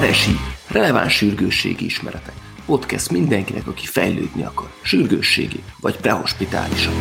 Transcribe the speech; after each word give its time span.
RSI, 0.00 0.36
releváns 0.68 1.16
sürgősségi 1.16 1.84
ismeretek. 1.84 2.34
Podcast 2.66 3.10
mindenkinek, 3.10 3.66
aki 3.66 3.86
fejlődni 3.86 4.42
akar, 4.42 4.68
sürgősségi 4.82 5.62
vagy 5.80 5.96
prehospitálisan. 5.96 6.92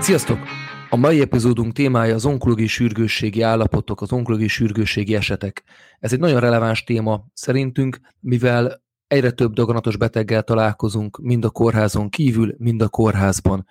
Sziasztok! 0.00 0.38
A 0.90 0.96
mai 0.96 1.20
epizódunk 1.20 1.72
témája 1.72 2.14
az 2.14 2.24
onkológiai 2.24 2.68
sürgősségi 2.68 3.42
állapotok, 3.42 4.00
az 4.00 4.12
onkológiai 4.12 4.48
sürgősségi 4.48 5.14
esetek. 5.14 5.64
Ez 6.00 6.12
egy 6.12 6.20
nagyon 6.20 6.40
releváns 6.40 6.84
téma 6.84 7.24
szerintünk, 7.34 8.00
mivel 8.20 8.82
egyre 9.06 9.30
több 9.30 9.52
daganatos 9.52 9.96
beteggel 9.96 10.42
találkozunk, 10.42 11.18
mind 11.22 11.44
a 11.44 11.50
kórházon 11.50 12.08
kívül, 12.08 12.54
mind 12.58 12.82
a 12.82 12.88
kórházban. 12.88 13.66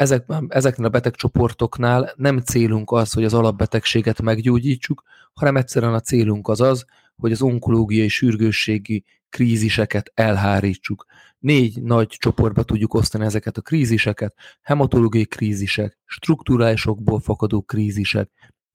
Ezek, 0.00 0.24
ezeknél 0.48 0.86
a 0.86 0.90
betegcsoportoknál 0.90 2.12
nem 2.16 2.38
célunk 2.38 2.90
az, 2.90 3.12
hogy 3.12 3.24
az 3.24 3.34
alapbetegséget 3.34 4.22
meggyógyítsuk, 4.22 5.02
hanem 5.32 5.56
egyszerűen 5.56 5.94
a 5.94 6.00
célunk 6.00 6.48
az 6.48 6.60
az, 6.60 6.84
hogy 7.16 7.32
az 7.32 7.42
onkológiai 7.42 8.08
sürgősségi 8.08 9.04
kríziseket 9.28 10.12
elhárítsuk. 10.14 11.06
Négy 11.38 11.82
nagy 11.82 12.08
csoportba 12.08 12.62
tudjuk 12.62 12.94
osztani 12.94 13.24
ezeket 13.24 13.56
a 13.56 13.60
kríziseket, 13.60 14.34
hematológiai 14.62 15.26
krízisek, 15.26 15.98
strukturálisokból 16.04 17.20
fakadó 17.20 17.62
krízisek, 17.62 18.30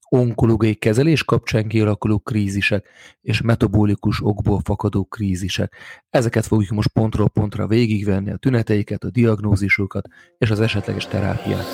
onkológiai 0.08 0.74
kezelés 0.74 1.24
kapcsán 1.24 1.68
kialakuló 1.68 2.18
krízisek 2.18 2.88
és 3.20 3.40
metabolikus 3.40 4.22
okból 4.22 4.60
fakadó 4.64 5.04
krízisek. 5.04 5.76
Ezeket 6.10 6.46
fogjuk 6.46 6.70
most 6.70 6.88
pontról 6.88 7.28
pontra 7.28 7.66
végigvenni, 7.66 8.30
a 8.30 8.36
tüneteiket, 8.36 9.04
a 9.04 9.10
diagnózisokat 9.10 10.08
és 10.38 10.50
az 10.50 10.60
esetleges 10.60 11.06
terápiát. 11.06 11.66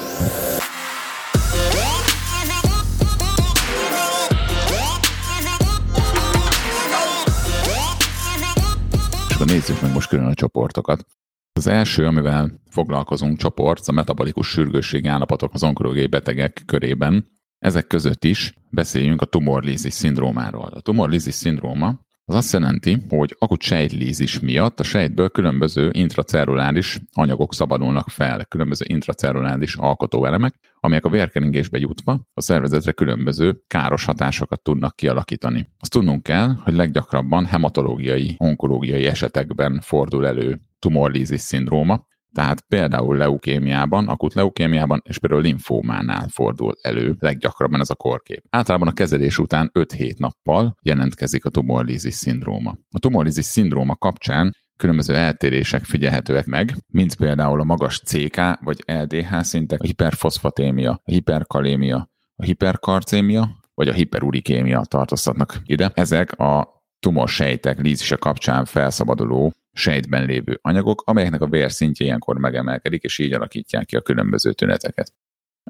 És 9.29 9.39
nézzük 9.45 9.81
meg 9.81 9.93
most 9.93 10.09
külön 10.09 10.27
a 10.27 10.35
csoportokat. 10.35 11.07
Az 11.53 11.67
első, 11.67 12.07
amivel 12.07 12.61
foglalkozunk 12.71 13.39
csoport, 13.39 13.89
a 13.89 13.93
metabolikus 13.93 14.49
sürgősségi 14.49 15.09
állapotok 15.09 15.55
az 15.55 15.63
onkológiai 15.63 16.07
betegek 16.07 16.63
körében, 16.67 17.41
ezek 17.63 17.87
között 17.87 18.25
is 18.25 18.55
beszéljünk 18.71 19.21
a 19.21 19.27
tumorlízis 19.27 19.93
szindrómáról. 19.93 20.71
A 20.75 20.81
tumorlízis 20.81 21.35
szindróma 21.35 22.01
az 22.25 22.35
azt 22.35 22.53
jelenti, 22.53 23.03
hogy 23.09 23.37
akut 23.39 23.63
sejtlízis 23.63 24.41
miatt 24.41 24.81
a 24.81 24.83
sejtből 24.83 25.29
különböző 25.29 25.91
intracelluláris 25.93 26.99
anyagok 27.13 27.55
szabadulnak 27.55 28.09
fel, 28.09 28.45
különböző 28.45 28.85
intracelluláris 28.89 29.75
alkotóelemek, 29.75 30.55
amelyek 30.81 31.05
a 31.05 31.09
vérkeringésbe 31.09 31.79
jutva 31.79 32.21
a 32.35 32.41
szervezetre 32.41 32.93
különböző 32.93 33.63
káros 33.67 34.05
hatásokat 34.05 34.63
tudnak 34.63 34.97
kialakítani. 34.97 35.69
Azt 35.79 35.91
tudnunk 35.91 36.23
kell, 36.23 36.55
hogy 36.65 36.75
leggyakrabban 36.75 37.47
hematológiai, 37.47 38.35
onkológiai 38.39 39.07
esetekben 39.07 39.81
fordul 39.81 40.27
elő 40.27 40.61
tumorlízis 40.79 41.41
szindróma, 41.41 42.07
tehát 42.35 42.61
például 42.61 43.17
leukémiában, 43.17 44.09
akut 44.09 44.35
leukémiában 44.35 45.03
és 45.05 45.19
például 45.19 45.43
linfómánál 45.43 46.29
fordul 46.29 46.75
elő 46.83 47.17
leggyakrabban 47.19 47.81
ez 47.81 47.91
a 47.91 47.95
korkép. 47.95 48.45
Általában 48.51 48.89
a 48.89 48.93
kezelés 48.93 49.39
után 49.39 49.71
5-7 49.75 50.17
nappal 50.19 50.77
jelentkezik 50.83 51.45
a 51.45 51.51
tumorlízis 51.51 52.15
szindróma. 52.15 52.77
A 52.91 52.99
tumorlízis 52.99 53.45
szindróma 53.45 53.97
kapcsán 53.97 54.57
különböző 54.77 55.15
eltérések 55.15 55.85
figyelhetőek 55.85 56.47
meg, 56.47 56.75
mint 56.87 57.17
például 57.17 57.61
a 57.61 57.65
magas 57.65 58.01
CK 58.01 58.37
vagy 58.61 58.83
LDH 58.87 59.41
szintek, 59.41 59.81
a 59.81 59.87
hiperfoszfatémia, 59.87 60.91
a 60.91 61.11
hiperkalémia, 61.11 62.11
a 62.37 62.45
hiperkarcémia, 62.45 63.51
vagy 63.75 63.89
a 63.89 63.93
hiperurikémia 63.93 64.81
tartoztatnak 64.81 65.61
ide. 65.65 65.91
Ezek 65.95 66.33
a 66.39 66.82
tumorsejtek 67.03 67.81
lízise 67.81 68.17
kapcsán 68.17 68.65
felszabaduló 68.65 69.53
sejtben 69.73 70.27
lévő 70.27 70.59
anyagok, 70.63 71.03
amelyeknek 71.07 71.41
a 71.41 71.47
vérszintje 71.47 72.07
ilyenkor 72.07 72.39
megemelkedik, 72.39 73.03
és 73.03 73.19
így 73.19 73.33
alakítják 73.33 73.85
ki 73.85 73.97
a 73.97 74.01
különböző 74.01 74.53
tüneteket. 74.53 75.13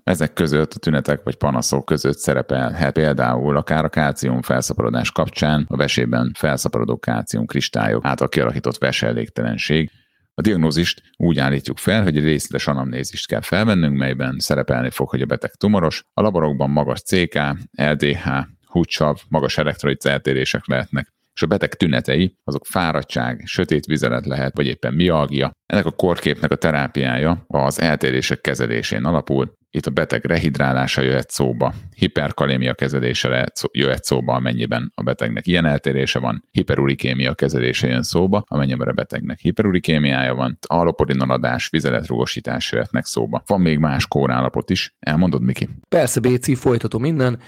Ezek 0.05 0.33
között 0.33 0.73
a 0.73 0.79
tünetek 0.79 1.23
vagy 1.23 1.37
panaszok 1.37 1.85
között 1.85 2.19
szerepelhet 2.19 2.93
például 2.93 3.57
akár 3.57 3.85
a 3.85 3.89
kálcium 3.89 4.43
felszaporodás 4.43 5.11
kapcsán 5.11 5.65
a 5.69 5.77
vesében 5.77 6.33
felszaporodó 6.39 6.99
kálcium 6.99 7.47
kristályok 7.47 8.05
által 8.05 8.29
kialakított 8.29 8.79
veselégtelenség. 8.79 9.91
A 10.35 10.41
diagnózist 10.41 11.03
úgy 11.17 11.39
állítjuk 11.39 11.79
fel, 11.79 12.03
hogy 12.03 12.17
egy 12.17 12.25
részletes 12.25 12.67
anamnézist 12.67 13.27
kell 13.27 13.41
felvennünk, 13.41 13.99
melyben 13.99 14.39
szerepelni 14.39 14.91
fog, 14.91 15.09
hogy 15.09 15.23
a 15.23 15.27
beteg 15.27 15.51
tumoros. 15.51 16.05
A 16.15 16.21
laborokban 16.21 16.71
magas 16.71 17.03
CK, 17.03 17.39
LDH, 17.73 18.29
húcsav, 18.65 19.21
magas 19.29 19.59
elektrolit 19.59 20.05
eltérések 20.05 20.67
lehetnek 20.67 21.13
és 21.35 21.43
a 21.43 21.47
beteg 21.47 21.75
tünetei, 21.75 22.37
azok 22.45 22.67
fáradtság, 22.67 23.43
sötét 23.47 23.85
vizelet 23.85 24.27
lehet, 24.27 24.57
vagy 24.57 24.67
éppen 24.67 24.95
mialgia. 24.95 25.53
Ennek 25.67 25.87
a 25.87 25.91
korképnek 25.91 26.51
a 26.51 26.57
terápiája 26.57 27.45
az 27.47 27.81
eltérések 27.81 28.41
kezelésén 28.41 29.05
alapul. 29.05 29.61
Itt 29.75 29.87
a 29.87 29.91
beteg 29.91 30.25
rehidrálása 30.25 31.03
jöhet 31.03 31.31
szóba, 31.31 31.75
hiperkalémia 31.97 32.75
kezelése 32.75 33.53
jöhet 33.73 34.05
szóba, 34.05 34.35
amennyiben 34.35 34.93
a 34.95 35.03
betegnek 35.03 35.47
ilyen 35.47 35.67
eltérése 35.67 36.19
van, 36.19 36.45
hiperurikémia 36.51 37.35
kezelése 37.35 37.89
jön 37.89 38.03
szóba, 38.03 38.45
amennyiben 38.47 38.89
a 38.89 38.93
betegnek 38.93 39.39
hiperurikémiája 39.39 40.35
van, 40.35 40.59
alopodinaladás, 40.67 41.69
vizeletrugosítás 41.69 42.73
jöhetnek 42.73 43.05
szóba. 43.05 43.43
Van 43.47 43.61
még 43.61 43.79
más 43.79 44.07
kórállapot 44.07 44.71
is, 44.71 44.95
elmondod, 45.01 45.43
Miki? 45.43 45.69
Persze, 45.89 46.21
Béci, 46.21 46.55
folytatom 46.55 47.05
innen. 47.05 47.39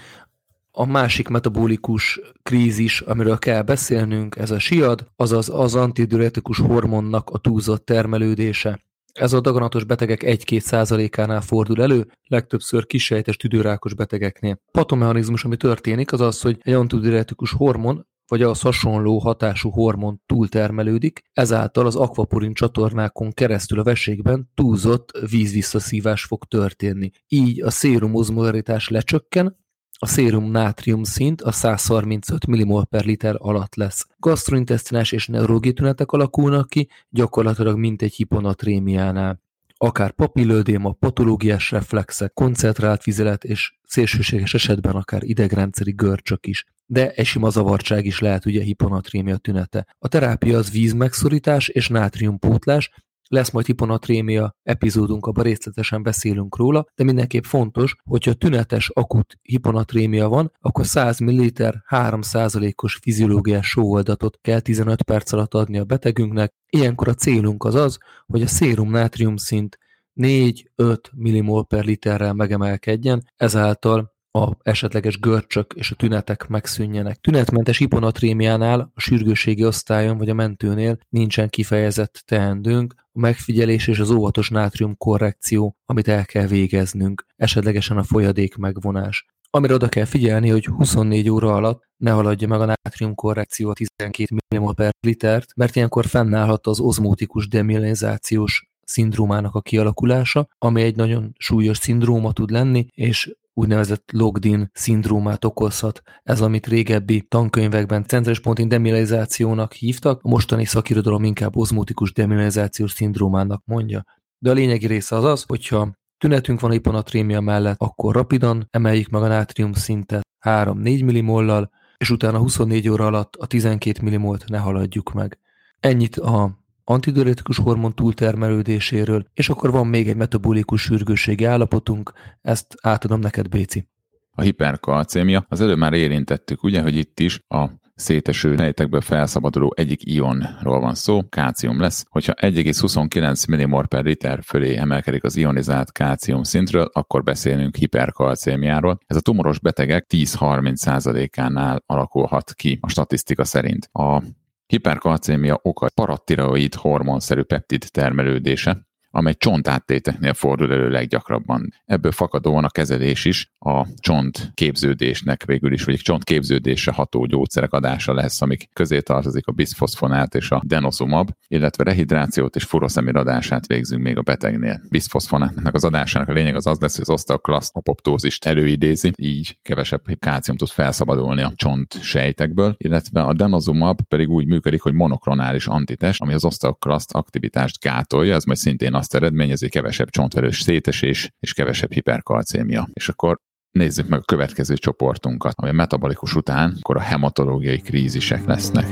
A 0.77 0.85
másik 0.85 1.27
metabolikus 1.27 2.19
krízis, 2.43 3.01
amiről 3.01 3.37
kell 3.37 3.61
beszélnünk, 3.61 4.35
ez 4.35 4.51
a 4.51 4.59
siad, 4.59 5.07
azaz 5.15 5.49
az 5.49 5.75
antidiuretikus 5.75 6.59
hormonnak 6.59 7.29
a 7.29 7.37
túlzott 7.37 7.85
termelődése. 7.85 8.79
Ez 9.13 9.33
a 9.33 9.41
daganatos 9.41 9.83
betegek 9.83 10.21
1-2 10.25 10.59
százalékánál 10.59 11.41
fordul 11.41 11.81
elő, 11.81 12.07
legtöbbször 12.27 12.85
kisejtes 12.85 13.35
tüdőrákos 13.35 13.93
betegeknél. 13.93 14.59
Patomechanizmus, 14.71 15.43
ami 15.43 15.57
történik, 15.57 16.11
az 16.11 16.21
az, 16.21 16.41
hogy 16.41 16.57
egy 16.61 16.73
antidiuretikus 16.73 17.51
hormon 17.51 18.05
vagy 18.27 18.41
az 18.41 18.61
hasonló 18.61 19.17
hatású 19.17 19.69
hormon 19.69 20.21
túltermelődik, 20.25 21.21
ezáltal 21.33 21.85
az 21.85 21.95
akvaporin 21.95 22.53
csatornákon 22.53 23.31
keresztül 23.31 23.79
a 23.79 23.83
veségben 23.83 24.51
túlzott 24.55 25.19
vízvisszaszívás 25.29 26.23
fog 26.23 26.43
történni. 26.43 27.11
Így 27.27 27.61
a 27.61 27.69
szérumozmolaritás 27.69 28.89
lecsökken, 28.89 29.63
a 29.97 30.07
szérum 30.07 30.51
nátrium 30.51 31.03
szint 31.03 31.41
a 31.41 31.51
135 31.51 32.47
mmol 32.47 32.85
per 32.85 33.05
liter 33.05 33.35
alatt 33.37 33.75
lesz. 33.75 34.07
Gastrointestinás 34.17 35.11
és 35.11 35.27
neurologi 35.27 35.73
tünetek 35.73 36.11
alakulnak 36.11 36.69
ki, 36.69 36.89
gyakorlatilag 37.09 37.77
mint 37.77 38.01
egy 38.01 38.13
hiponatrémiánál. 38.13 39.43
Akár 39.77 40.11
papillődéma, 40.11 40.91
patológiás 40.91 41.71
reflexek, 41.71 42.33
koncentrált 42.33 43.03
vizelet 43.03 43.43
és 43.43 43.73
szélsőséges 43.83 44.53
esetben 44.53 44.95
akár 44.95 45.23
idegrendszeri 45.23 45.91
görcsök 45.91 46.47
is. 46.47 46.65
De 46.85 47.11
egy 47.11 47.25
sima 47.25 47.49
zavartság 47.49 48.05
is 48.05 48.19
lehet 48.19 48.45
ugye 48.45 48.63
hiponatrémia 48.63 49.37
tünete. 49.37 49.87
A 49.99 50.07
terápia 50.07 50.57
az 50.57 50.71
vízmegszorítás 50.71 51.67
és 51.67 51.87
nátriumpótlás, 51.87 52.91
lesz 53.35 53.51
majd 53.51 53.65
hiponatrémia 53.65 54.55
epizódunk, 54.63 55.25
abban 55.25 55.43
részletesen 55.43 56.03
beszélünk 56.03 56.57
róla, 56.57 56.85
de 56.95 57.03
mindenképp 57.03 57.43
fontos, 57.43 57.95
hogyha 58.03 58.33
tünetes 58.33 58.89
akut 58.89 59.37
hiponatrémia 59.41 60.29
van, 60.29 60.51
akkor 60.59 60.85
100 60.85 61.19
ml 61.19 61.47
3%-os 61.89 62.99
fiziológiás 63.01 63.67
sóoldatot 63.67 64.37
kell 64.41 64.59
15 64.59 65.03
perc 65.03 65.31
alatt 65.31 65.53
adni 65.53 65.77
a 65.77 65.83
betegünknek. 65.83 66.53
Ilyenkor 66.69 67.07
a 67.07 67.13
célunk 67.13 67.63
az 67.63 67.75
az, 67.75 67.97
hogy 68.25 68.41
a 68.41 68.47
szérum 68.47 68.91
nátrium 68.91 69.37
szint 69.37 69.77
4-5 70.21 70.97
millimol 71.15 71.65
per 71.65 71.85
literrel 71.85 72.33
megemelkedjen, 72.33 73.23
ezáltal 73.35 74.14
a 74.35 74.57
esetleges 74.63 75.19
görcsök 75.19 75.73
és 75.75 75.91
a 75.91 75.95
tünetek 75.95 76.47
megszűnjenek. 76.47 77.15
Tünetmentes 77.15 77.77
hiponatrémiánál 77.77 78.91
a 78.93 78.99
sürgőségi 78.99 79.65
osztályon 79.65 80.17
vagy 80.17 80.29
a 80.29 80.33
mentőnél 80.33 80.97
nincsen 81.09 81.49
kifejezett 81.49 82.23
teendőnk, 82.25 82.95
a 82.97 83.19
megfigyelés 83.19 83.87
és 83.87 83.99
az 83.99 84.09
óvatos 84.09 84.49
nátrium 84.49 84.97
korrekció, 84.97 85.77
amit 85.85 86.07
el 86.07 86.25
kell 86.25 86.47
végeznünk, 86.47 87.25
esetlegesen 87.35 87.97
a 87.97 88.03
folyadék 88.03 88.55
megvonás. 88.55 89.25
Amire 89.49 89.73
oda 89.73 89.89
kell 89.89 90.05
figyelni, 90.05 90.49
hogy 90.49 90.65
24 90.65 91.29
óra 91.29 91.53
alatt 91.53 91.83
ne 91.97 92.11
haladja 92.11 92.47
meg 92.47 92.61
a 92.61 92.65
nátrium 92.65 93.15
korrekció 93.15 93.69
a 93.69 93.73
12 93.73 94.35
mmol 94.55 94.73
per 94.73 94.91
litert, 94.99 95.55
mert 95.55 95.75
ilyenkor 95.75 96.05
fennállhat 96.05 96.67
az 96.67 96.79
ozmótikus 96.79 97.47
demilinizációs 97.47 98.69
szindrómának 98.85 99.55
a 99.55 99.61
kialakulása, 99.61 100.47
ami 100.57 100.81
egy 100.81 100.95
nagyon 100.95 101.33
súlyos 101.37 101.77
szindróma 101.77 102.33
tud 102.33 102.49
lenni, 102.49 102.85
és 102.93 103.35
úgynevezett 103.57 104.11
logdin 104.11 104.69
szindrómát 104.73 105.45
okozhat. 105.45 106.01
Ez, 106.23 106.41
amit 106.41 106.67
régebbi 106.67 107.21
tankönyvekben 107.21 108.05
centrális 108.05 108.39
pontin 108.39 108.67
demilarizációnak 108.67 109.73
hívtak, 109.73 110.19
a 110.23 110.29
mostani 110.29 110.65
szakirodalom 110.65 111.23
inkább 111.23 111.55
ozmotikus 111.55 112.13
demilarizációs 112.13 112.91
szindrómának 112.91 113.61
mondja. 113.65 114.05
De 114.37 114.49
a 114.49 114.53
lényegi 114.53 114.87
része 114.87 115.15
az 115.15 115.23
az, 115.23 115.43
hogyha 115.47 115.91
tünetünk 116.17 116.59
van 116.59 116.71
hiponatrémia 116.71 117.41
mellett, 117.41 117.75
akkor 117.79 118.15
rapidan 118.15 118.67
emeljük 118.71 119.09
meg 119.09 119.21
a 119.21 119.27
nátrium 119.27 119.73
szintet 119.73 120.27
3-4 120.45 120.73
millimollal, 120.83 121.71
és 121.97 122.09
utána 122.09 122.37
24 122.37 122.89
óra 122.89 123.05
alatt 123.05 123.35
a 123.35 123.45
12 123.45 123.99
millimolt 124.01 124.47
ne 124.47 124.57
haladjuk 124.57 125.13
meg. 125.13 125.39
Ennyit 125.79 126.15
a 126.17 126.64
antidiuretikus 126.85 127.57
hormon 127.57 127.93
túltermelődéséről, 127.93 129.25
és 129.33 129.49
akkor 129.49 129.71
van 129.71 129.87
még 129.87 130.09
egy 130.09 130.15
metabolikus 130.15 130.81
sürgősségi 130.81 131.43
állapotunk, 131.43 132.13
ezt 132.41 132.75
átadom 132.81 133.19
neked, 133.19 133.49
Béci. 133.49 133.87
A 134.31 134.41
hiperkalcémia, 134.41 135.45
az 135.49 135.61
előbb 135.61 135.77
már 135.77 135.93
érintettük, 135.93 136.63
ugye, 136.63 136.81
hogy 136.81 136.95
itt 136.95 137.19
is 137.19 137.43
a 137.47 137.69
széteső 137.95 138.55
sejtekből 138.55 139.01
felszabaduló 139.01 139.73
egyik 139.75 140.05
ionról 140.05 140.79
van 140.79 140.95
szó, 140.95 141.29
kácium 141.29 141.79
lesz. 141.79 142.05
Hogyha 142.09 142.33
1,29 142.33 143.47
millimol 143.49 143.87
per 143.87 144.03
liter 144.03 144.39
fölé 144.43 144.75
emelkedik 144.75 145.23
az 145.23 145.35
ionizált 145.35 145.91
kácium 145.91 146.43
szintről, 146.43 146.89
akkor 146.93 147.23
beszélünk 147.23 147.75
hiperkalcémiáról. 147.75 148.97
Ez 149.05 149.15
a 149.15 149.21
tumoros 149.21 149.59
betegek 149.59 150.05
10-30%-ánál 150.09 151.83
alakulhat 151.85 152.53
ki 152.53 152.77
a 152.81 152.89
statisztika 152.89 153.43
szerint. 153.43 153.89
A 153.91 154.21
hiperkalcémia 154.67 155.59
oka 155.61 155.87
parattiroid 155.95 156.73
hormonszerű 156.73 157.41
peptid 157.41 157.85
termelődése, 157.91 158.84
amely 159.15 159.33
csontáttéteknél 159.37 160.33
fordul 160.33 160.71
elő 160.71 160.89
leggyakrabban. 160.89 161.73
Ebből 161.85 162.11
fakadóan 162.11 162.63
a 162.63 162.69
kezelés 162.69 163.25
is 163.25 163.53
a 163.59 163.85
csont 163.99 164.51
képződésnek 164.53 165.45
végül 165.45 165.73
is, 165.73 165.83
vagy 165.83 165.95
csont 165.95 166.23
képződése 166.23 166.91
ható 166.91 167.25
gyógyszerek 167.25 167.73
adása 167.73 168.13
lesz, 168.13 168.41
amik 168.41 168.69
közé 168.73 168.99
tartozik 168.99 169.47
a 169.47 169.51
bisphosphonaát 169.51 170.35
és 170.35 170.51
a 170.51 170.61
denosumab, 170.65 171.29
illetve 171.47 171.83
rehidrációt 171.83 172.55
és 172.55 172.63
furoszemir 172.63 173.15
adását 173.15 173.67
végzünk 173.67 174.03
még 174.03 174.17
a 174.17 174.21
betegnél. 174.21 174.81
Bisphosphonaatnak 174.89 175.73
az 175.73 175.83
adásának 175.83 176.29
a 176.29 176.33
lényeg 176.33 176.55
az 176.55 176.67
az 176.67 176.79
lesz, 176.79 176.95
hogy 176.95 177.05
az 177.07 177.13
osteoklaszt 177.13 177.75
apoptózist 177.75 178.45
előidézi, 178.45 179.11
így 179.15 179.57
kevesebb 179.61 180.01
kálcium 180.19 180.57
tud 180.57 180.69
felszabadulni 180.69 181.41
a 181.41 181.53
csont 181.55 182.01
sejtekből, 182.01 182.75
illetve 182.77 183.21
a 183.21 183.33
denosumab 183.33 184.01
pedig 184.01 184.29
úgy 184.29 184.45
működik, 184.45 184.81
hogy 184.81 184.93
monoklonális 184.93 185.67
antitest, 185.67 186.21
ami 186.21 186.33
az 186.33 186.45
osteoklaszt 186.45 187.13
aktivitást 187.13 187.79
gátolja, 187.79 188.35
ez 188.35 188.43
majd 188.43 188.57
szintén 188.57 188.93
azt 188.93 189.04
eredményezi, 189.13 189.69
kevesebb 189.69 190.09
csontverős 190.09 190.61
szétesés 190.61 191.29
és 191.39 191.53
kevesebb 191.53 191.91
hiperkalcémia. 191.91 192.87
És 192.93 193.09
akkor 193.09 193.37
nézzük 193.71 194.07
meg 194.07 194.19
a 194.19 194.23
következő 194.23 194.75
csoportunkat, 194.75 195.53
ami 195.55 195.69
a 195.69 195.73
metabolikus 195.73 196.35
után, 196.35 196.77
akkor 196.79 196.97
a 196.97 197.01
hematológiai 197.01 197.79
krízisek 197.79 198.45
lesznek. 198.45 198.85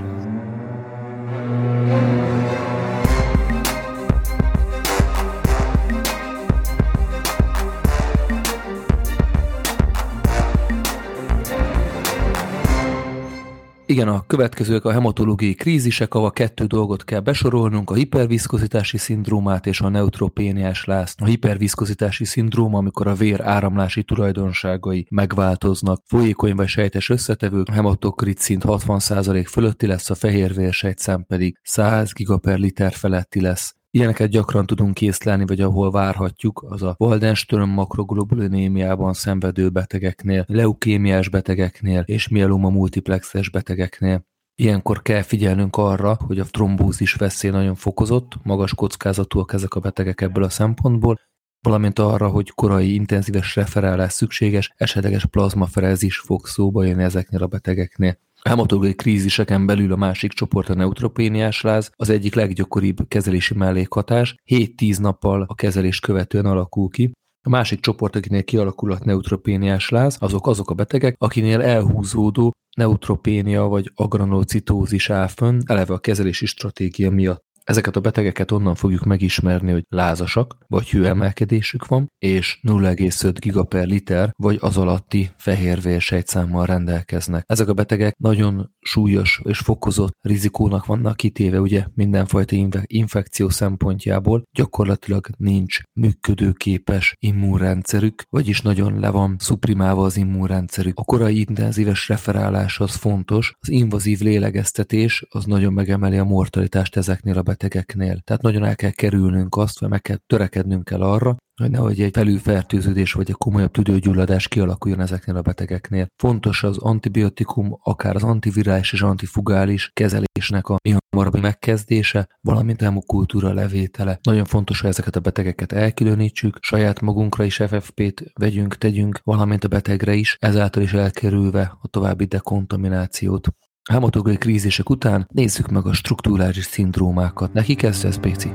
Igen, 13.86 14.08
a 14.08 14.24
következők 14.28 14.86
a 14.86 14.92
hematológiai 14.92 15.54
krízisek, 15.54 16.14
ahol 16.14 16.32
kettő 16.32 16.66
dolgot 16.66 17.04
kell 17.04 17.20
besorolnunk, 17.20 17.90
a 17.90 17.94
hiperviszkozitási 17.94 18.98
szindrómát 18.98 19.66
és 19.66 19.82
a 19.82 19.90
neutropéniás 19.90 20.86
lázt. 20.86 21.22
A 21.22 21.26
hiperviszkozitási 21.26 22.26
szindróma, 22.26 22.78
amikor 22.78 23.08
a 23.08 23.14
vér 23.14 23.42
áramlási 23.42 24.04
tulajdonságai 24.04 25.08
megváltoznak, 25.10 26.02
folyékony 26.06 26.56
vagy 26.56 26.68
sejtes 26.68 27.10
összetevők, 27.10 27.68
a 27.68 27.72
hematokrit 27.72 28.38
szint 28.38 28.64
60% 28.68 29.46
fölötti 29.50 29.88
lesz, 29.88 30.10
a 30.10 30.16
fehérvérsejtszám 30.16 31.26
pedig 31.26 31.60
100 31.64 32.14
gigaper 32.14 32.58
liter 32.58 32.94
feletti 32.94 33.42
lesz. 33.42 33.76
Ilyeneket 33.96 34.30
gyakran 34.30 34.66
tudunk 34.66 34.94
készlelni, 34.94 35.46
vagy 35.46 35.62
ahol 35.62 35.92
várhatjuk, 35.92 36.66
az 36.70 36.82
a 36.84 36.96
Waldenström 36.98 37.70
makroglobulinémiában 37.70 39.14
szenvedő 39.14 39.70
betegeknél, 39.70 40.46
leukémiás 40.48 41.30
betegeknél 41.30 42.04
és 42.06 42.28
mieloma 42.28 42.70
multiplexes 42.70 43.50
betegeknél. 43.50 44.26
Ilyenkor 44.56 45.02
kell 45.02 45.22
figyelnünk 45.22 45.78
arra, 45.78 46.18
hogy 46.28 46.40
a 46.40 46.46
trombózis 46.46 47.14
veszély 47.14 47.52
nagyon 47.52 47.76
fokozott, 47.76 48.38
magas 48.44 48.74
kockázatúak 48.76 49.54
ezek 49.54 49.74
a 49.74 49.80
betegek 49.80 50.22
ebből 50.22 50.44
a 50.44 50.50
szempontból, 50.50 51.20
valamint 51.62 52.00
arra, 52.00 52.28
hogy 52.28 52.50
korai 52.50 52.94
intenzíves 52.94 53.56
referálás 53.56 54.14
szükséges, 54.14 54.74
esetleges 54.78 55.26
plazmaferezis 55.26 56.18
fog 56.18 56.48
szóba 56.48 56.84
jönni 56.84 57.04
ezeknél 57.04 57.44
a 57.44 57.48
betegeknél. 57.48 58.18
A 58.46 58.50
hematológiai 58.50 58.96
kríziseken 58.96 59.66
belül 59.66 59.92
a 59.92 59.96
másik 59.96 60.32
csoport 60.32 60.70
a 60.70 60.74
neutropéniás 60.74 61.62
láz, 61.62 61.92
az 61.96 62.10
egyik 62.10 62.36
leggyakoribb 62.36 63.08
kezelési 63.08 63.54
mellékhatás, 63.54 64.36
7-10 64.46 65.00
nappal 65.00 65.46
a 65.48 65.56
kezelést 65.56 66.02
követően 66.02 66.46
alakul 66.46 66.90
ki. 66.90 67.12
A 67.46 67.50
másik 67.50 67.80
csoport, 67.80 68.16
akinél 68.16 68.44
kialakulhat 68.44 69.04
neutropéniás 69.04 69.90
láz, 69.90 70.18
azok 70.20 70.48
azok 70.48 70.70
a 70.70 70.74
betegek, 70.74 71.16
akinél 71.18 71.62
elhúzódó 71.62 72.52
neutropénia 72.78 73.64
vagy 73.64 73.92
agranulocitózis 73.96 75.10
áll 75.10 75.28
fönn, 75.28 75.62
eleve 75.66 75.94
a 75.94 76.00
kezelési 76.00 76.46
stratégia 76.46 77.12
miatt. 77.12 77.44
Ezeket 77.64 77.96
a 77.96 78.00
betegeket 78.00 78.52
onnan 78.52 78.76
fogjuk 78.76 79.04
megismerni, 79.04 79.72
hogy 79.72 79.86
lázasak, 79.90 80.58
vagy 80.68 80.90
hőemelkedésük 80.90 81.88
van, 81.88 82.12
és 82.18 82.60
0,5 82.68 83.36
giga 83.40 83.64
per 83.64 83.88
liter, 83.88 84.32
vagy 84.38 84.58
az 84.62 84.78
alatti 84.78 85.32
fehérvérsejtszámmal 85.38 86.66
rendelkeznek. 86.66 87.44
Ezek 87.48 87.68
a 87.68 87.74
betegek 87.74 88.16
nagyon 88.18 88.72
súlyos 88.80 89.42
és 89.44 89.58
fokozott 89.58 90.18
rizikónak 90.22 90.86
vannak 90.86 91.16
kitéve, 91.16 91.60
ugye 91.60 91.86
mindenfajta 91.94 92.56
infekció 92.86 93.50
szempontjából, 93.50 94.44
gyakorlatilag 94.52 95.28
nincs 95.38 95.80
működőképes 96.00 97.16
immunrendszerük, 97.20 98.24
vagyis 98.30 98.62
nagyon 98.62 99.00
le 99.00 99.10
van 99.10 99.36
szuprimálva 99.40 100.04
az 100.04 100.18
immunrendszerük. 100.18 101.00
A 101.00 101.04
korai 101.04 101.40
intenzíves 101.40 102.08
referálás 102.08 102.80
az 102.80 102.96
fontos, 102.96 103.54
az 103.60 103.70
invazív 103.70 104.20
lélegeztetés 104.20 105.26
az 105.30 105.46
nagyon 105.46 105.74
megemeli 105.74 106.18
a 106.18 106.24
mortalitást 106.24 106.96
ezeknél 106.96 107.38
a 107.38 107.42
betegeknél 107.42 107.52
betegeknél. 107.54 108.20
Tehát 108.24 108.42
nagyon 108.42 108.64
el 108.64 108.76
kell 108.76 108.92
kerülnünk 108.92 109.56
azt, 109.56 109.80
vagy 109.80 109.90
meg 109.90 110.02
kell 110.02 110.18
törekednünk 110.28 110.84
kell 110.84 111.02
arra, 111.02 111.36
hogy 111.62 111.72
nehogy 111.72 112.02
egy 112.02 112.14
felülfertőződés 112.14 113.14
vagy 113.14 113.30
egy 113.30 113.36
komolyabb 113.36 113.72
tüdőgyulladás 113.72 114.48
kialakuljon 114.48 115.00
ezeknél 115.00 115.36
a 115.38 115.42
betegeknél. 115.42 116.08
Fontos 116.16 116.64
az 116.64 116.78
antibiotikum, 116.78 117.78
akár 117.84 118.16
az 118.16 118.24
antivirális 118.24 118.94
és 118.94 119.02
antifugális 119.02 119.92
kezelésnek 119.94 120.68
a 120.70 120.78
hamarabb 121.10 121.42
megkezdése, 121.42 122.28
valamint 122.42 122.82
hemokultúra 122.82 123.54
levétele. 123.54 124.20
Nagyon 124.24 124.46
fontos, 124.46 124.82
hogy 124.82 124.90
ezeket 124.90 125.16
a 125.16 125.20
betegeket 125.20 125.72
elkülönítsük, 125.72 126.58
saját 126.62 127.02
magunkra 127.02 127.44
is 127.44 127.56
FFP-t 127.56 128.24
vegyünk, 128.40 128.78
tegyünk, 128.78 129.20
valamint 129.24 129.64
a 129.64 129.68
betegre 129.68 130.14
is, 130.14 130.38
ezáltal 130.40 130.84
is 130.84 130.94
elkerülve 130.94 131.78
a 131.82 131.88
további 131.88 132.26
dekontaminációt. 132.26 133.48
Hematológiai 133.92 134.38
krízisek 134.38 134.90
után 134.90 135.28
nézzük 135.32 135.68
meg 135.68 135.86
a 135.86 135.94
strukturális 135.94 136.64
szindrómákat. 136.64 137.54
Neki 137.54 137.76
kezd 137.76 138.06
ez, 138.06 138.20
Péci? 138.20 138.52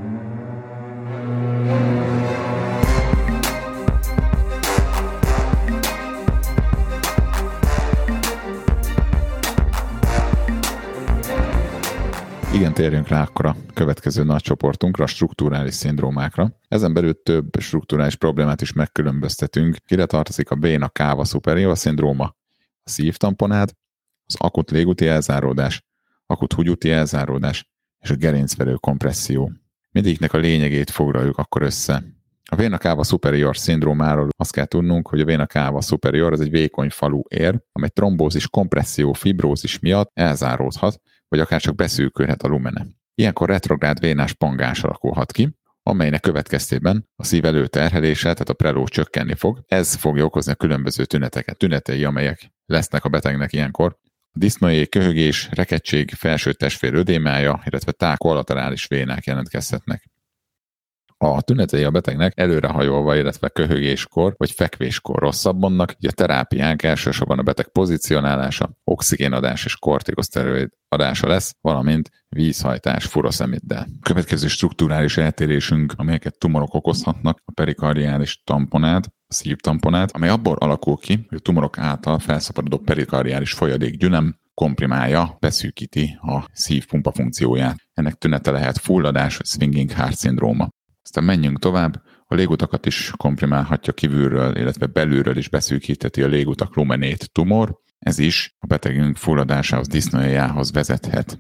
Igen, 12.53 12.73
térjünk 12.75 13.09
rá 13.09 13.23
akkor 13.23 13.47
a 13.47 13.57
következő 13.75 14.25
nagy 14.25 14.43
csoportunkra, 14.43 15.05
a 15.05 15.07
strukturális 15.07 15.75
szindrómákra. 15.75 16.51
Ezen 16.69 16.93
belül 16.93 17.23
több 17.23 17.51
strukturális 17.59 18.17
problémát 18.17 18.61
is 18.61 18.73
megkülönböztetünk. 18.73 19.77
Ide 19.89 20.07
tartozik 20.07 20.51
a 20.51 20.57
véna 20.57 20.89
káva 20.89 21.25
superior 21.25 21.79
szindróma, 21.79 22.25
a 22.83 22.91
szívtamponád, 22.91 23.71
az 24.29 24.37
akut 24.39 24.71
légúti 24.71 25.07
elzáródás, 25.07 25.83
akut 26.27 26.53
húgyúti 26.53 26.91
elzáródás 26.91 27.71
és 28.01 28.11
a 28.11 28.15
gerincverő 28.15 28.75
kompresszió. 28.75 29.53
Mindegyiknek 29.91 30.33
a 30.33 30.39
lényegét 30.39 30.91
foglaljuk 30.91 31.39
akkor 31.39 31.63
össze. 31.63 32.05
A 32.51 32.57
vena 32.57 32.79
cava 32.79 33.05
superior 33.05 33.57
szindrómáról 33.57 34.29
azt 34.37 34.53
kell 34.53 34.65
tudnunk, 34.65 35.09
hogy 35.09 35.21
a 35.21 35.25
vena 35.25 35.47
cava 35.47 35.81
superior 35.81 36.33
az 36.33 36.41
egy 36.41 36.51
vékony 36.51 36.91
falu 36.91 37.23
ér, 37.29 37.61
amely 37.73 37.89
trombózis, 37.89 38.49
kompresszió, 38.49 39.13
fibrózis 39.13 39.79
miatt 39.79 40.11
elzáródhat, 40.15 41.01
vagy 41.29 41.41
akár 41.41 41.61
csak 41.61 41.75
beszűkülhet 41.75 42.43
a 42.43 42.49
lumene. 42.49 42.87
Ilyenkor 43.15 43.49
retrográd 43.49 44.01
vénás 44.01 44.33
pangás 44.33 44.85
alakulhat 44.85 45.33
ki, 45.33 45.57
amelynek 45.83 46.21
következtében 46.21 47.09
a 47.17 47.25
szív 47.25 47.45
előterhelése, 47.45 48.23
tehát 48.23 48.49
a 48.49 48.53
preló 48.53 48.85
csökkenni 48.85 49.35
fog. 49.35 49.65
Ez 49.67 49.95
fogja 49.95 50.25
okozni 50.25 50.53
a 50.53 50.55
különböző 50.55 51.05
tüneteket, 51.05 51.59
tünetei, 51.59 52.05
amelyek 52.05 52.53
lesznek 52.67 53.05
a 53.05 53.09
betegnek 53.09 53.53
ilyenkor, 53.53 53.99
disznóé, 54.33 54.87
köhögés, 54.87 55.49
rekettség, 55.51 56.11
felső 56.11 56.53
testfér 56.53 56.95
ödémája, 56.95 57.63
illetve 57.65 57.93
tág 57.93 58.17
kollaterális 58.17 58.87
vénák 58.87 59.25
jelentkezhetnek. 59.25 60.11
A 61.21 61.43
tünetei 61.43 61.85
a 61.85 61.91
betegnek 61.91 62.33
előrehajolva, 62.37 63.17
illetve 63.17 63.49
köhögéskor 63.49 64.35
vagy 64.37 64.51
fekvéskor 64.51 65.19
rosszabbonnak, 65.19 65.95
így 65.99 66.11
a 66.11 66.13
terápiánk 66.13 66.83
elsősorban 66.83 67.39
a 67.39 67.43
beteg 67.43 67.69
pozícionálása, 67.69 68.71
oxigénadás 68.85 69.65
és 69.65 69.77
kortikoszteroid 69.77 70.69
adása 70.89 71.29
lesz, 71.29 71.55
valamint 71.61 72.11
vízhajtás 72.29 73.05
furoszemiddel. 73.05 73.87
Következő 74.03 74.47
strukturális 74.47 75.17
eltérésünk, 75.17 75.93
amelyeket 75.97 76.39
tumorok 76.39 76.75
okozhatnak, 76.75 77.43
a 77.45 77.53
perikardiális 77.53 78.43
tamponád, 78.45 79.05
a 79.07 79.35
szívtamponád, 79.35 80.11
amely 80.13 80.29
abból 80.29 80.57
alakul 80.57 80.97
ki, 80.97 81.27
hogy 81.29 81.39
a 81.39 81.43
tumorok 81.43 81.79
által 81.79 82.19
felszaporodó 82.19 82.79
perikardiális 82.79 83.53
folyadék 83.53 83.97
gyülem 83.97 84.37
komprimálja, 84.55 85.37
beszűkíti 85.41 86.19
a 86.21 86.49
szívpumpa 86.53 87.13
funkcióját. 87.13 87.77
Ennek 87.93 88.15
tünete 88.15 88.51
lehet 88.51 88.79
fulladás 88.79 89.41
swinging 89.45 89.91
heart 89.91 90.17
szindróma. 90.17 90.69
Aztán 91.09 91.25
menjünk 91.25 91.59
tovább, 91.59 92.03
a 92.27 92.35
légutakat 92.35 92.87
is 92.87 93.13
komprimálhatja 93.17 93.93
kívülről, 93.93 94.57
illetve 94.57 94.87
belülről 94.87 95.37
is 95.37 95.49
beszűkíteti 95.49 96.23
a 96.23 96.27
légutak 96.27 96.77
lumenét 96.77 97.33
tumor, 97.33 97.81
ez 97.99 98.19
is 98.19 98.57
a 98.59 98.67
betegünk 98.67 99.17
fulladásához, 99.17 99.87
disznójához 99.87 100.73
vezethet. 100.73 101.39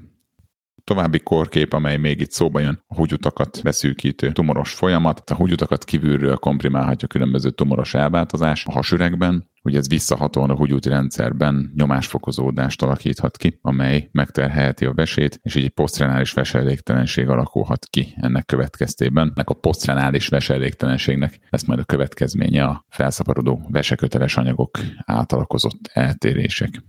További 0.89 1.21
korkép, 1.21 1.73
amely 1.73 1.97
még 1.97 2.21
itt 2.21 2.31
szóba 2.31 2.61
jön, 2.61 2.83
a 2.87 2.95
húgyutakat 2.95 3.61
beszűkítő 3.63 4.33
tumoros 4.33 4.75
folyamat. 4.75 5.31
A 5.31 5.35
húgyutakat 5.35 5.85
kívülről 5.85 6.37
komprimálhatja 6.37 7.09
különböző 7.09 7.51
tumoros 7.51 7.95
elváltozás 7.95 8.67
a 8.67 8.73
hasüregben, 8.73 9.51
ugye 9.63 9.79
ez 9.79 9.89
visszahatóan 9.89 10.51
a 10.51 10.57
húgyúti 10.57 10.89
rendszerben 10.89 11.73
nyomásfokozódást 11.75 12.83
alakíthat 12.83 13.37
ki, 13.37 13.59
amely 13.63 14.09
megterhelheti 14.13 14.85
a 14.85 14.95
vesét, 14.95 15.39
és 15.43 15.55
így 15.55 15.65
egy 15.65 15.71
posztrenális 15.71 16.33
veselégtelenség 16.33 17.29
alakulhat 17.29 17.87
ki 17.87 18.15
ennek 18.17 18.47
következtében. 18.47 19.33
Ennek 19.35 19.51
a 19.51 19.55
posztrenális 19.55 20.29
veselégtelenségnek 20.29 21.39
lesz 21.49 21.65
majd 21.65 21.79
a 21.79 21.85
következménye 21.85 22.65
a 22.65 22.85
felszaporodó 22.89 23.67
veseköteles 23.71 24.37
anyagok 24.37 24.79
átalakozott 25.05 25.91
eltérések. 25.93 26.83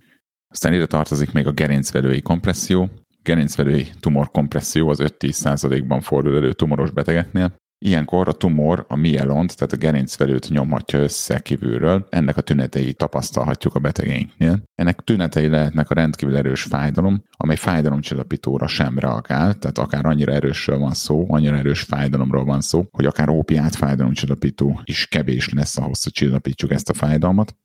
Aztán 0.47 0.73
ide 0.73 0.85
tartozik 0.85 1.31
még 1.31 1.47
a 1.47 1.51
gerincvelői 1.51 2.21
kompresszió, 2.21 2.89
gerincvelői 3.23 3.87
tumorkompresszió 3.99 4.89
az 4.89 4.99
5-10%-ban 5.01 6.01
fordul 6.01 6.35
elő 6.35 6.53
tumoros 6.53 6.91
betegeknél. 6.91 7.53
Ilyenkor 7.85 8.27
a 8.27 8.31
tumor 8.31 8.85
a 8.87 8.95
mielont, 8.95 9.55
tehát 9.55 9.73
a 9.73 9.77
gerincvelőt 9.77 10.49
nyomhatja 10.49 10.99
össze 10.99 11.39
kívülről, 11.39 12.07
ennek 12.09 12.37
a 12.37 12.41
tünetei 12.41 12.93
tapasztalhatjuk 12.93 13.75
a 13.75 13.79
betegeinknél. 13.79 14.61
Ennek 14.75 14.99
tünetei 14.99 15.47
lehetnek 15.47 15.89
a 15.89 15.93
rendkívül 15.93 16.37
erős 16.37 16.63
fájdalom, 16.63 17.23
amely 17.37 17.55
fájdalomcsillapítóra 17.55 18.67
sem 18.67 18.99
reagál, 18.99 19.53
tehát 19.53 19.77
akár 19.77 20.05
annyira 20.05 20.31
erősről 20.31 20.77
van 20.77 20.93
szó, 20.93 21.25
annyira 21.29 21.57
erős 21.57 21.81
fájdalomról 21.81 22.45
van 22.45 22.61
szó, 22.61 22.85
hogy 22.91 23.05
akár 23.05 23.29
ópiát 23.29 23.75
fájdalomcsillapító 23.75 24.81
is 24.83 25.07
kevés 25.07 25.49
lesz 25.49 25.77
ahhoz, 25.77 26.03
hogy 26.03 26.11
csillapítsuk 26.11 26.71
ezt 26.71 26.89
a 26.89 26.93
fájdalmat. 26.93 27.55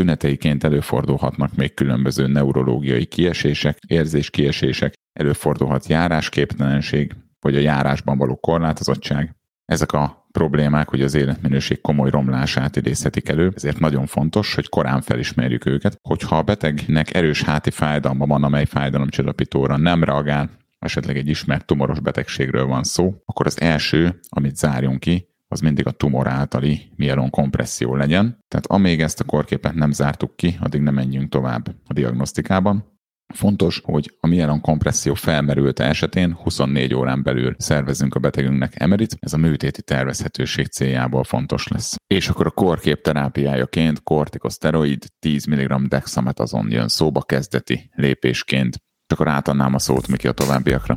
Tüneteiként 0.00 0.64
előfordulhatnak 0.64 1.54
még 1.56 1.74
különböző 1.74 2.26
neurológiai 2.26 3.04
kiesések, 3.04 3.78
érzéskiesések, 3.86 4.94
előfordulhat 5.12 5.86
járásképtelenség, 5.86 7.14
vagy 7.40 7.56
a 7.56 7.60
járásban 7.60 8.18
való 8.18 8.36
korlátozottság. 8.36 9.36
Ezek 9.64 9.92
a 9.92 10.26
problémák, 10.32 10.88
hogy 10.88 11.02
az 11.02 11.14
életminőség 11.14 11.80
komoly 11.80 12.10
romlását 12.10 12.76
idézhetik 12.76 13.28
elő, 13.28 13.52
ezért 13.54 13.78
nagyon 13.78 14.06
fontos, 14.06 14.54
hogy 14.54 14.68
korán 14.68 15.00
felismerjük 15.00 15.66
őket. 15.66 15.96
Hogyha 16.02 16.36
a 16.36 16.42
betegnek 16.42 17.14
erős 17.14 17.42
háti 17.42 17.70
fájdalma 17.70 18.26
van, 18.26 18.44
amely 18.44 18.64
fájdalomcsillapítóra 18.64 19.76
nem 19.76 20.04
reagál, 20.04 20.50
esetleg 20.78 21.16
egy 21.16 21.28
ismert 21.28 21.66
tumoros 21.66 22.00
betegségről 22.00 22.66
van 22.66 22.82
szó, 22.82 23.22
akkor 23.24 23.46
az 23.46 23.60
első, 23.60 24.20
amit 24.28 24.56
zárjunk 24.56 25.00
ki, 25.00 25.29
az 25.52 25.60
mindig 25.60 25.86
a 25.86 25.90
tumor 25.90 26.26
általi 26.26 26.90
mielon 26.96 27.30
kompresszió 27.30 27.96
legyen. 27.96 28.38
Tehát 28.48 28.66
amíg 28.66 29.00
ezt 29.00 29.20
a 29.20 29.24
korképet 29.24 29.74
nem 29.74 29.92
zártuk 29.92 30.36
ki, 30.36 30.56
addig 30.60 30.80
nem 30.80 30.94
menjünk 30.94 31.28
tovább 31.28 31.74
a 31.86 31.92
diagnosztikában. 31.92 32.98
Fontos, 33.34 33.80
hogy 33.84 34.16
a 34.20 34.26
mielon 34.26 34.60
kompresszió 34.60 35.14
felmerült 35.14 35.80
esetén 35.80 36.32
24 36.32 36.94
órán 36.94 37.22
belül 37.22 37.54
szervezünk 37.58 38.14
a 38.14 38.18
betegünknek 38.18 38.80
emerit, 38.80 39.16
ez 39.20 39.32
a 39.32 39.36
műtéti 39.36 39.82
tervezhetőség 39.82 40.66
céljából 40.66 41.24
fontos 41.24 41.68
lesz. 41.68 41.96
És 42.06 42.28
akkor 42.28 42.46
a 42.46 42.50
korkép 42.50 43.00
terápiájaként 43.00 44.02
kortikoszteroid 44.02 45.04
10 45.18 45.44
mg 45.44 45.88
dexametazon 45.88 46.70
jön 46.70 46.88
szóba 46.88 47.22
kezdeti 47.22 47.90
lépésként. 47.94 48.76
Csak 49.06 49.20
akkor 49.20 49.32
átadnám 49.32 49.74
a 49.74 49.78
szót 49.78 50.08
Miki 50.08 50.28
a 50.28 50.32
továbbiakra. 50.32 50.94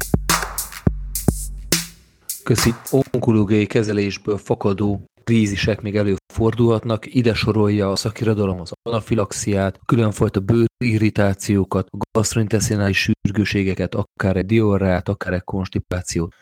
Köszi. 2.44 2.74
Onkológiai 2.92 3.66
kezelésből 3.66 4.38
fakadó 4.38 5.06
krízisek 5.24 5.82
még 5.82 5.96
előfordulhatnak. 5.96 7.16
Ide 7.16 7.34
sorolja 7.34 7.92
a 7.92 7.96
szakirodalom 7.96 8.60
az 8.60 8.72
anafilaxiát, 8.82 9.80
különfajta 9.86 10.40
bőrirritációkat, 10.40 11.88
gastrointeszinális 12.12 13.10
sürgőségeket, 13.22 13.96
akár 13.96 14.38
egy 14.38 14.46
diorrát, 14.46 15.10
akár 15.10 15.34
egy 15.34 15.44
konstipációt. 15.44 16.34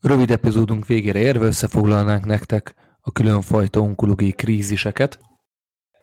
Rövid 0.00 0.30
epizódunk 0.30 0.86
végére 0.86 1.18
érve 1.18 1.46
összefoglalnánk 1.46 2.24
nektek 2.24 2.74
a 3.00 3.12
különfajta 3.12 3.80
onkológiai 3.80 4.32
kríziseket, 4.32 5.18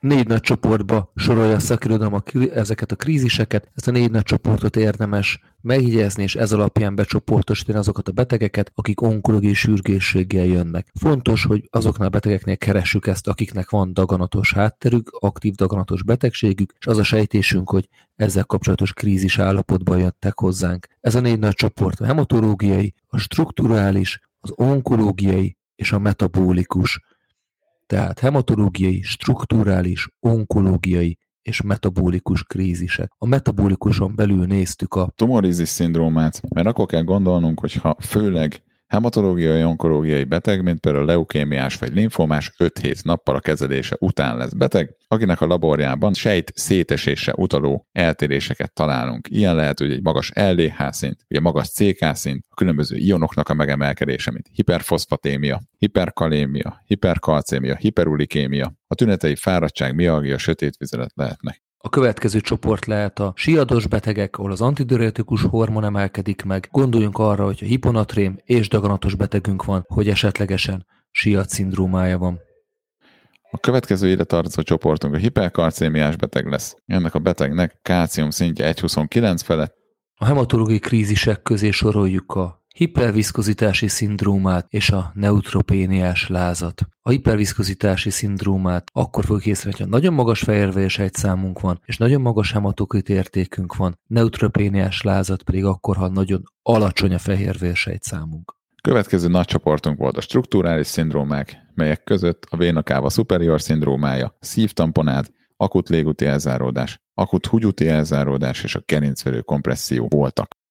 négy 0.05 0.27
nagy 0.27 0.41
csoportba 0.41 1.11
sorolja 1.15 1.55
a 1.55 1.59
szakirodalom 1.59 2.13
a, 2.13 2.21
ezeket 2.53 2.91
a 2.91 2.95
kríziseket, 2.95 3.71
ezt 3.73 3.87
a 3.87 3.91
négy 3.91 4.11
nagy 4.11 4.23
csoportot 4.23 4.75
érdemes 4.75 5.39
megjegyezni, 5.61 6.23
és 6.23 6.35
ez 6.35 6.51
alapján 6.51 6.95
becsoportosítani 6.95 7.77
azokat 7.77 8.07
a 8.07 8.11
betegeket, 8.11 8.71
akik 8.75 9.01
onkológiai 9.01 9.53
sürgősséggel 9.53 10.45
jönnek. 10.45 10.91
Fontos, 10.99 11.43
hogy 11.43 11.67
azoknál 11.69 12.07
a 12.07 12.11
betegeknél 12.11 12.57
keressük 12.57 13.07
ezt, 13.07 13.27
akiknek 13.27 13.69
van 13.69 13.93
daganatos 13.93 14.53
hátterük, 14.53 15.09
aktív 15.19 15.53
daganatos 15.53 16.03
betegségük, 16.03 16.73
és 16.79 16.87
az 16.87 16.97
a 16.97 17.03
sejtésünk, 17.03 17.69
hogy 17.69 17.89
ezzel 18.15 18.43
kapcsolatos 18.43 18.93
krízis 18.93 19.39
állapotban 19.39 19.99
jöttek 19.99 20.39
hozzánk. 20.39 20.87
Ez 21.01 21.15
a 21.15 21.19
négy 21.19 21.39
nagy 21.39 21.53
csoport 21.53 21.99
a 21.99 22.05
hematológiai, 22.05 22.93
a 23.07 23.17
strukturális, 23.17 24.19
az 24.39 24.51
onkológiai 24.55 25.57
és 25.75 25.91
a 25.91 25.99
metabolikus 25.99 26.99
tehát 27.85 28.19
hematológiai, 28.19 29.01
strukturális, 29.01 30.07
onkológiai 30.19 31.17
és 31.41 31.61
metabolikus 31.61 32.43
krízisek. 32.43 33.11
A 33.17 33.25
metabolikuson 33.27 34.15
belül 34.15 34.45
néztük 34.45 34.93
a 34.93 35.11
tumorizis 35.15 35.69
szindrómát, 35.69 36.41
mert 36.53 36.67
akkor 36.67 36.85
kell 36.85 37.03
gondolnunk, 37.03 37.59
hogy 37.59 37.73
ha 37.73 37.95
főleg 37.99 38.63
hematológiai, 38.87 39.63
onkológiai 39.63 40.23
beteg, 40.23 40.63
mint 40.63 40.79
például 40.79 41.05
leukémiás 41.05 41.75
vagy 41.75 41.93
linfomás 41.93 42.53
5-7 42.57 43.03
nappal 43.03 43.35
a 43.35 43.39
kezelése 43.39 43.95
után 43.99 44.37
lesz 44.37 44.53
beteg, 44.53 44.95
akinek 45.07 45.41
a 45.41 45.45
laborjában 45.45 46.13
sejt 46.13 46.51
szétesése 46.55 47.33
utaló 47.35 47.87
eltéréseket 47.91 48.73
találunk. 48.73 49.27
Ilyen 49.29 49.55
lehet, 49.55 49.79
hogy 49.79 49.91
egy 49.91 50.03
magas 50.03 50.31
LDH 50.33 50.89
szint, 50.89 51.25
vagy 51.27 51.41
magas 51.41 51.69
CK 51.69 52.15
szint, 52.15 52.45
a 52.49 52.55
különböző 52.55 52.95
ionoknak 52.95 53.49
a 53.49 53.53
megemelkedése, 53.53 54.31
mint 54.31 54.47
hiperfoszfatémia, 54.51 55.61
hiperkalémia, 55.77 56.81
hiperkalcémia, 56.85 57.75
hiperulikémia, 57.75 58.73
a 58.87 58.95
tünetei 58.95 59.35
fáradtság, 59.35 59.95
mialgia, 59.95 60.37
sötétvizelet 60.37 61.11
lehetnek. 61.15 61.64
A 61.85 61.89
következő 61.89 62.39
csoport 62.39 62.85
lehet 62.85 63.19
a 63.19 63.33
siados 63.35 63.87
betegek, 63.87 64.37
ahol 64.37 64.51
az 64.51 64.61
antidiuretikus 64.61 65.41
hormon 65.41 65.83
emelkedik 65.83 66.43
meg. 66.43 66.67
Gondoljunk 66.71 67.17
arra, 67.17 67.45
hogy 67.45 67.59
a 67.61 67.65
hiponatrém 67.65 68.37
és 68.43 68.69
daganatos 68.69 69.15
betegünk 69.15 69.65
van, 69.65 69.85
hogy 69.87 70.09
esetlegesen 70.09 70.85
siat 71.11 71.49
szindrómája 71.49 72.17
van. 72.17 72.39
A 73.51 73.57
következő 73.57 74.09
ide 74.09 74.23
tartozó 74.23 74.61
csoportunk 74.61 75.13
a 75.13 75.17
hiperkalcémiás 75.17 76.15
beteg 76.15 76.47
lesz. 76.47 76.75
Ennek 76.85 77.13
a 77.13 77.19
betegnek 77.19 77.79
kálcium 77.81 78.29
szintje 78.29 78.73
1,29 78.73 79.39
felett. 79.43 79.75
A 80.15 80.25
hematológiai 80.25 80.79
krízisek 80.79 81.41
közé 81.41 81.69
soroljuk 81.71 82.35
a 82.35 82.64
hiperviszkozitási 82.75 83.87
szindrómát 83.87 84.65
és 84.69 84.89
a 84.89 85.11
neutropéniás 85.13 86.27
lázat. 86.27 86.81
A 87.01 87.09
hiperviszkozitási 87.09 88.09
szindrómát 88.09 88.89
akkor 88.93 89.23
fogjuk 89.23 89.45
észrevenni, 89.45 89.81
hogy 89.81 89.91
nagyon 89.91 90.13
magas 90.13 90.39
fehérvérsejtszámunk 90.39 91.59
van, 91.59 91.81
és 91.85 91.97
nagyon 91.97 92.21
magas 92.21 92.51
hematokrit 92.51 93.09
értékünk 93.09 93.75
van, 93.75 93.99
neutropéniás 94.07 95.01
lázat 95.01 95.43
pedig 95.43 95.65
akkor, 95.65 95.95
ha 95.95 96.07
nagyon 96.07 96.43
alacsony 96.61 97.13
a 97.13 97.17
fehérvérsejtszámunk. 97.17 98.55
Következő 98.81 99.27
nagy 99.27 99.45
csoportunk 99.45 99.97
volt 99.97 100.17
a 100.17 100.21
strukturális 100.21 100.87
szindrómák, 100.87 101.57
melyek 101.73 102.03
között 102.03 102.47
a 102.49 102.57
vénakáva 102.57 103.09
superior 103.09 103.61
szindrómája, 103.61 104.37
szívtamponád, 104.39 105.27
akut 105.57 105.89
légúti 105.89 106.25
elzáródás, 106.25 107.01
akut 107.13 107.45
húgyúti 107.45 107.87
elzáródás 107.87 108.63
és 108.63 108.75
a 108.75 108.83
gerincvelő 108.85 109.41
kompresszió 109.41 110.07
voltak. 110.09 110.63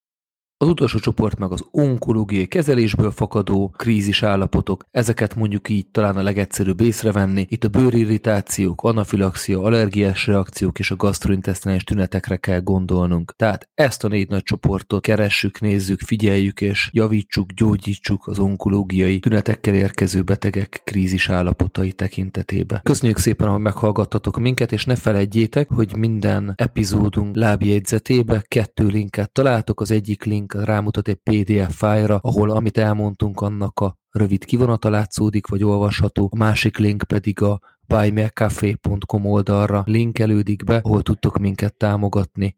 Az 0.64 0.70
utolsó 0.70 0.98
csoport 0.98 1.38
meg 1.38 1.52
az 1.52 1.64
onkológiai 1.70 2.46
kezelésből 2.46 3.10
fakadó 3.10 3.74
krízis 3.76 4.22
állapotok, 4.22 4.84
ezeket 4.90 5.34
mondjuk 5.34 5.68
így 5.68 5.86
talán 5.86 6.16
a 6.16 6.22
legegyszerűbb 6.22 6.80
észrevenni. 6.80 7.46
Itt 7.48 7.64
a 7.64 7.68
bőrirritációk, 7.68 8.82
anafilaxia, 8.82 9.62
allergiás 9.62 10.26
reakciók 10.26 10.78
és 10.78 10.90
a 10.90 10.96
gastrointestinális 10.96 11.84
tünetekre 11.84 12.36
kell 12.36 12.60
gondolnunk. 12.60 13.34
Tehát 13.36 13.68
ezt 13.74 14.04
a 14.04 14.08
négy 14.08 14.28
nagy 14.28 14.42
csoportot 14.42 15.02
keressük, 15.02 15.60
nézzük, 15.60 16.00
figyeljük 16.00 16.60
és 16.60 16.90
javítsuk, 16.92 17.52
gyógyítsuk 17.52 18.26
az 18.26 18.38
onkológiai 18.38 19.18
tünetekkel 19.18 19.74
érkező 19.74 20.22
betegek 20.22 20.80
krízis 20.84 21.28
állapotai 21.28 21.92
tekintetében. 21.92 22.80
Köszönjük 22.82 23.18
szépen, 23.18 23.48
hogy 23.48 23.60
meghallgattatok 23.60 24.38
minket, 24.38 24.72
és 24.72 24.84
ne 24.84 24.96
felejtjétek, 24.96 25.68
hogy 25.68 25.96
minden 25.96 26.52
epizódunk 26.56 27.36
lábjegyzetébe 27.36 28.44
kettő 28.48 28.86
linket 28.86 29.32
találtok. 29.32 29.80
Az 29.80 29.90
egyik 29.90 30.24
link 30.24 30.52
rámutat 30.54 31.08
egy 31.08 31.18
PDF 31.22 31.76
fájra, 31.76 32.18
ahol 32.22 32.50
amit 32.50 32.78
elmondtunk, 32.78 33.40
annak 33.40 33.80
a 33.80 33.96
rövid 34.10 34.44
kivonata 34.44 34.90
látszódik, 34.90 35.46
vagy 35.46 35.64
olvasható. 35.64 36.28
A 36.32 36.36
másik 36.36 36.78
link 36.78 37.02
pedig 37.02 37.42
a 37.42 37.60
buymeacafé.com 37.86 39.26
oldalra 39.26 39.82
linkelődik 39.86 40.64
be, 40.64 40.80
ahol 40.82 41.02
tudtok 41.02 41.38
minket 41.38 41.74
támogatni. 41.74 42.56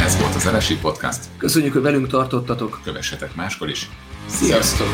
Ez 0.00 0.18
volt 0.20 0.34
az 0.34 0.48
RSI 0.48 0.78
Podcast. 0.78 1.24
Köszönjük, 1.36 1.72
hogy 1.72 1.82
velünk 1.82 2.06
tartottatok. 2.06 2.80
Kövessetek 2.84 3.34
máskor 3.34 3.68
is. 3.68 3.88
Sziasztok! 4.26 4.86